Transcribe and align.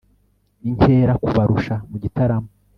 inkera 0.67 1.13
kubarusha 1.23 1.75
mu 1.89 1.97
gitaramo 2.03 2.49